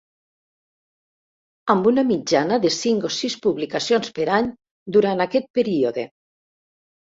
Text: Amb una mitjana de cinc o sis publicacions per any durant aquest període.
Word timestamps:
Amb 1.73 1.89
una 1.91 2.05
mitjana 2.13 2.59
de 2.65 2.73
cinc 2.77 3.07
o 3.11 3.13
sis 3.19 3.37
publicacions 3.45 4.13
per 4.19 4.29
any 4.41 4.51
durant 4.99 5.25
aquest 5.31 5.51
període. 5.61 6.11